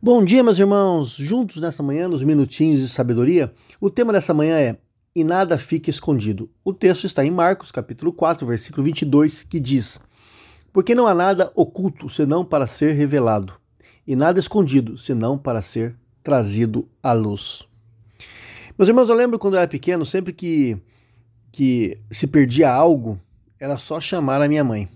Bom 0.00 0.24
dia, 0.24 0.44
meus 0.44 0.60
irmãos. 0.60 1.16
Juntos 1.16 1.60
nessa 1.60 1.82
manhã, 1.82 2.06
nos 2.06 2.22
minutinhos 2.22 2.80
de 2.80 2.88
sabedoria, 2.88 3.50
o 3.80 3.90
tema 3.90 4.12
dessa 4.12 4.32
manhã 4.32 4.56
é 4.56 4.76
E 5.12 5.24
nada 5.24 5.58
fique 5.58 5.90
escondido. 5.90 6.48
O 6.64 6.72
texto 6.72 7.04
está 7.04 7.24
em 7.24 7.32
Marcos, 7.32 7.72
capítulo 7.72 8.12
4, 8.12 8.46
versículo 8.46 8.84
22, 8.84 9.42
que 9.42 9.58
diz: 9.58 10.00
Porque 10.72 10.94
não 10.94 11.08
há 11.08 11.14
nada 11.14 11.50
oculto 11.52 12.08
senão 12.08 12.44
para 12.44 12.64
ser 12.64 12.92
revelado, 12.92 13.54
e 14.06 14.14
nada 14.14 14.38
escondido 14.38 14.96
senão 14.96 15.36
para 15.36 15.60
ser 15.60 15.96
trazido 16.22 16.88
à 17.02 17.12
luz. 17.12 17.66
Meus 18.78 18.88
irmãos, 18.88 19.08
eu 19.08 19.16
lembro 19.16 19.36
quando 19.36 19.54
eu 19.54 19.58
era 19.58 19.68
pequeno, 19.68 20.06
sempre 20.06 20.32
que, 20.32 20.80
que 21.50 21.98
se 22.08 22.28
perdia 22.28 22.70
algo, 22.72 23.20
era 23.58 23.76
só 23.76 24.00
chamar 24.00 24.40
a 24.42 24.48
minha 24.48 24.62
mãe. 24.62 24.88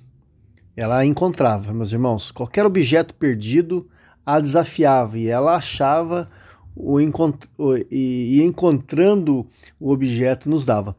Ela 0.76 1.04
encontrava, 1.04 1.72
meus 1.72 1.90
irmãos, 1.90 2.30
qualquer 2.30 2.64
objeto 2.64 3.12
perdido 3.16 3.90
a 4.24 4.40
desafiava 4.40 5.18
e 5.18 5.26
ela 5.26 5.54
achava 5.54 6.28
o 6.74 7.00
encont 7.00 7.46
e, 7.90 8.40
encontrando 8.42 9.46
o 9.78 9.90
objeto 9.90 10.48
nos 10.48 10.64
dava. 10.64 10.96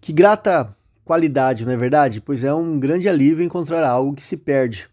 Que 0.00 0.12
grata 0.12 0.76
qualidade, 1.04 1.64
não 1.64 1.72
é 1.72 1.76
verdade? 1.76 2.20
Pois 2.20 2.44
é 2.44 2.52
um 2.52 2.78
grande 2.78 3.08
alívio 3.08 3.44
encontrar 3.44 3.84
algo 3.84 4.14
que 4.14 4.24
se 4.24 4.36
perde. 4.36 4.88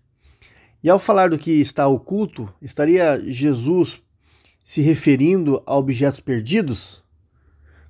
E 0.84 0.90
ao 0.90 1.00
falar 1.00 1.30
do 1.30 1.38
que 1.38 1.52
está 1.62 1.88
oculto, 1.88 2.52
estaria 2.62 3.22
Jesus 3.26 4.02
se 4.64 4.81
referindo 4.81 5.62
a 5.66 5.76
objetos 5.76 6.20
perdidos? 6.20 7.03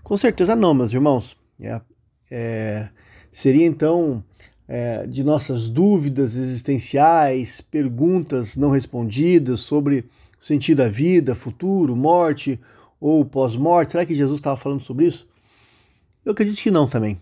Com 0.04 0.18
certeza 0.18 0.56
não, 0.56 0.74
meus 0.74 0.94
irmãos. 0.94 1.38
É, 1.62 1.82
é, 2.30 2.90
seria 3.32 3.66
então 3.66 4.24
é, 4.68 5.06
de 5.06 5.24
nossas 5.24 5.68
dúvidas 5.68 6.36
existenciais, 6.36 7.62
perguntas 7.62 8.56
não 8.56 8.70
respondidas 8.70 9.60
sobre 9.60 10.06
o 10.42 10.46
sentido 10.46 10.78
da 10.78 10.90
vida, 10.90 11.36
futuro, 11.36 11.96
morte 11.96 12.60
ou 13.00 13.26
pós-morte. 13.26 13.92
Será 13.92 14.06
que 14.06 14.16
Jesus 14.16 14.40
estava 14.40 14.58
falando 14.58 14.82
sobre 14.82 15.08
isso? 15.08 15.28
Eu 16.26 16.32
acredito 16.32 16.62
que 16.62 16.72
não 16.72 16.88
também. 16.88 17.20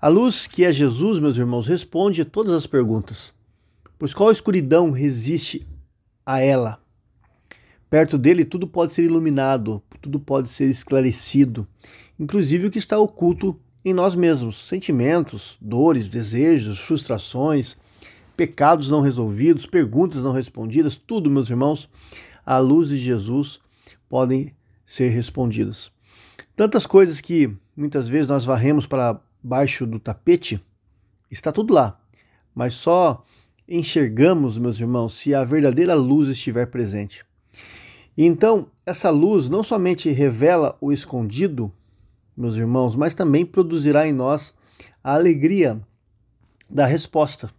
A 0.00 0.08
luz 0.08 0.46
que 0.46 0.64
é 0.64 0.72
Jesus, 0.72 1.18
meus 1.18 1.36
irmãos, 1.36 1.66
responde 1.66 2.22
a 2.22 2.24
todas 2.24 2.52
as 2.52 2.66
perguntas. 2.66 3.32
Pois 3.98 4.12
qual 4.12 4.32
escuridão 4.32 4.90
resiste 4.90 5.66
a 6.26 6.40
ela? 6.40 6.80
Perto 7.88 8.16
dele 8.16 8.44
tudo 8.44 8.66
pode 8.66 8.92
ser 8.92 9.04
iluminado, 9.04 9.82
tudo 10.00 10.18
pode 10.18 10.48
ser 10.48 10.66
esclarecido, 10.68 11.68
inclusive 12.18 12.66
o 12.66 12.70
que 12.70 12.78
está 12.78 12.98
oculto 12.98 13.60
em 13.84 13.92
nós 13.92 14.14
mesmos, 14.14 14.68
sentimentos, 14.68 15.56
dores, 15.60 16.08
desejos, 16.08 16.78
frustrações, 16.78 17.76
pecados 18.36 18.88
não 18.88 19.00
resolvidos, 19.00 19.66
perguntas 19.66 20.22
não 20.22 20.32
respondidas, 20.32 20.96
tudo, 20.96 21.30
meus 21.30 21.50
irmãos, 21.50 21.88
à 22.46 22.58
luz 22.58 22.88
de 22.88 22.96
Jesus 22.96 23.60
podem 24.08 24.54
ser 24.86 25.08
respondidas. 25.08 25.90
Tantas 26.54 26.86
coisas 26.86 27.20
que 27.20 27.50
muitas 27.76 28.08
vezes 28.08 28.28
nós 28.28 28.44
varremos 28.44 28.86
para 28.86 29.20
baixo 29.42 29.86
do 29.86 29.98
tapete, 29.98 30.62
está 31.30 31.50
tudo 31.50 31.74
lá, 31.74 32.00
mas 32.54 32.74
só 32.74 33.24
enxergamos, 33.68 34.58
meus 34.58 34.78
irmãos, 34.78 35.14
se 35.14 35.34
a 35.34 35.44
verdadeira 35.44 35.94
luz 35.94 36.28
estiver 36.28 36.66
presente. 36.66 37.24
Então, 38.16 38.68
essa 38.84 39.08
luz 39.08 39.48
não 39.48 39.62
somente 39.62 40.10
revela 40.10 40.76
o 40.80 40.92
escondido, 40.92 41.72
meus 42.36 42.56
irmãos, 42.56 42.96
mas 42.96 43.14
também 43.14 43.44
produzirá 43.44 44.06
em 44.06 44.12
nós 44.12 44.54
a 45.02 45.14
alegria 45.14 45.80
da 46.68 46.86
resposta. 46.86 47.50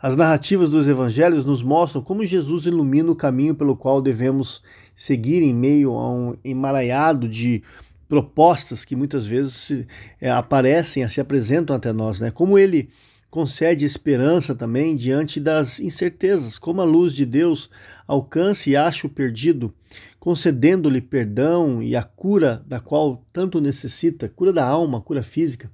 As 0.00 0.16
narrativas 0.16 0.70
dos 0.70 0.86
evangelhos 0.86 1.44
nos 1.44 1.62
mostram 1.62 2.02
como 2.02 2.24
Jesus 2.24 2.66
ilumina 2.66 3.10
o 3.10 3.16
caminho 3.16 3.54
pelo 3.54 3.76
qual 3.76 4.00
devemos 4.00 4.62
seguir 4.94 5.42
em 5.42 5.54
meio 5.54 5.92
a 5.94 6.10
um 6.10 6.36
emaranhado 6.44 7.28
de 7.28 7.62
propostas 8.08 8.84
que 8.84 8.96
muitas 8.96 9.26
vezes 9.26 9.54
se, 9.54 9.88
é, 10.20 10.30
aparecem, 10.30 11.08
se 11.08 11.20
apresentam 11.20 11.74
até 11.74 11.92
nós, 11.92 12.20
né? 12.20 12.30
Como 12.30 12.58
ele 12.58 12.88
concede 13.30 13.84
esperança 13.84 14.54
também 14.54 14.96
diante 14.96 15.38
das 15.38 15.78
incertezas, 15.78 16.58
como 16.58 16.80
a 16.80 16.84
luz 16.84 17.12
de 17.12 17.26
Deus 17.26 17.70
alcança 18.06 18.70
e 18.70 18.76
acha 18.76 19.06
o 19.06 19.10
perdido, 19.10 19.72
concedendo-lhe 20.18 21.00
perdão 21.00 21.82
e 21.82 21.94
a 21.94 22.02
cura 22.02 22.64
da 22.66 22.80
qual 22.80 23.24
tanto 23.32 23.60
necessita, 23.60 24.28
cura 24.28 24.52
da 24.52 24.66
alma, 24.66 25.00
cura 25.00 25.22
física. 25.22 25.70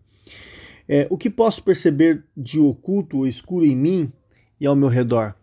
É, 0.88 1.06
o 1.08 1.16
que 1.16 1.30
posso 1.30 1.62
perceber 1.62 2.24
de 2.36 2.58
oculto 2.58 3.18
ou 3.18 3.26
escuro 3.26 3.64
em 3.64 3.74
mim 3.74 4.12
e 4.60 4.66
ao 4.66 4.76
meu 4.76 4.88
redor? 4.88 5.34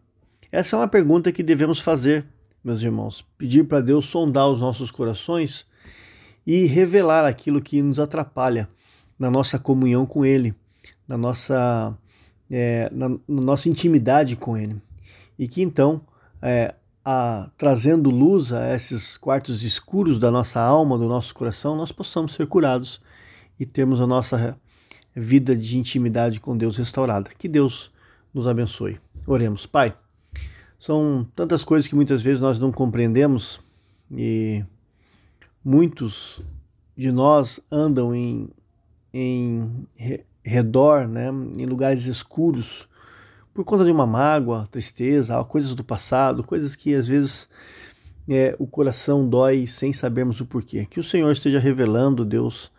Essa 0.52 0.76
é 0.76 0.80
uma 0.80 0.88
pergunta 0.88 1.32
que 1.32 1.42
devemos 1.42 1.80
fazer, 1.80 2.26
meus 2.64 2.82
irmãos. 2.82 3.26
Pedir 3.38 3.64
para 3.64 3.82
Deus 3.82 4.06
sondar 4.06 4.50
os 4.50 4.60
nossos 4.60 4.92
corações 4.92 5.66
e 6.46 6.66
revelar 6.66 7.26
aquilo 7.26 7.62
que 7.62 7.82
nos 7.82 8.00
atrapalha 8.00 8.70
na 9.18 9.32
nossa 9.32 9.58
comunhão 9.58 10.06
com 10.06 10.26
Ele, 10.26 10.54
na 11.08 11.18
nossa, 11.18 11.98
é, 12.52 12.90
na, 12.92 13.10
na 13.10 13.42
nossa 13.42 13.70
intimidade 13.70 14.36
com 14.36 14.58
Ele. 14.58 14.82
E 15.40 15.48
que 15.48 15.62
então 15.62 16.02
é, 16.42 16.76
a, 17.04 17.50
trazendo 17.58 18.10
luz 18.10 18.52
a 18.52 18.76
esses 18.76 19.18
quartos 19.18 19.64
escuros 19.64 20.20
da 20.20 20.30
nossa 20.30 20.60
alma, 20.60 20.98
do 20.98 21.08
nosso 21.08 21.34
coração, 21.34 21.76
nós 21.76 21.92
possamos 21.92 22.34
ser 22.34 22.46
curados 22.48 23.02
e 23.60 23.66
termos 23.66 24.02
a 24.02 24.08
nossa 24.08 24.60
vida 25.16 25.56
de 25.56 25.78
intimidade 25.78 26.40
com 26.40 26.58
Deus 26.58 26.78
restaurada. 26.78 27.32
Que 27.38 27.48
Deus 27.48 27.92
nos 28.34 28.48
abençoe. 28.48 29.00
Oremos, 29.26 29.66
Pai. 29.66 29.96
São 30.80 31.28
tantas 31.36 31.64
coisas 31.64 31.88
que 31.88 31.96
muitas 31.96 32.22
vezes 32.22 32.42
nós 32.42 32.60
não 32.60 32.72
compreendemos 32.72 33.60
e 34.12 34.66
muitos 35.64 36.42
de 36.98 37.12
nós 37.12 37.60
andam 37.72 38.16
em, 38.16 38.50
em 39.14 39.86
redor, 40.44 41.08
né, 41.08 41.30
em 41.58 41.66
lugares 41.66 42.06
escuros, 42.06 42.88
por 43.54 43.66
conta 43.66 43.84
de 43.84 43.92
uma 43.92 44.08
mágoa, 44.08 44.68
tristeza, 44.72 45.44
coisas 45.44 45.76
do 45.76 45.84
passado, 45.84 46.44
coisas 46.44 46.76
que 46.76 46.96
às 46.96 47.08
vezes 47.08 47.50
é, 48.30 48.56
o 48.58 48.66
coração 48.66 49.28
dói 49.28 49.68
sem 49.68 49.92
sabermos 49.92 50.40
o 50.40 50.46
porquê. 50.46 50.86
Que 50.86 51.00
o 51.00 51.04
Senhor 51.04 51.32
esteja 51.32 51.60
revelando, 51.60 52.24
Deus, 52.24 52.72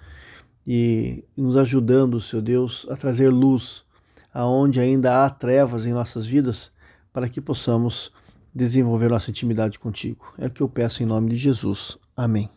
e 0.66 1.24
nos 1.36 1.56
ajudando, 1.56 2.20
seu 2.20 2.40
Deus, 2.40 2.86
a 2.88 2.96
trazer 2.96 3.28
luz 3.28 3.84
aonde 4.32 4.80
ainda 4.80 5.24
há 5.24 5.30
trevas 5.30 5.84
em 5.84 5.92
nossas 5.92 6.26
vidas, 6.26 6.72
para 7.12 7.28
que 7.28 7.40
possamos 7.40 8.10
desenvolver 8.54 9.10
nossa 9.10 9.30
intimidade 9.30 9.78
contigo. 9.78 10.32
É 10.38 10.46
o 10.46 10.50
que 10.50 10.62
eu 10.62 10.68
peço 10.68 11.02
em 11.02 11.06
nome 11.06 11.30
de 11.30 11.36
Jesus. 11.36 11.98
Amém. 12.16 12.48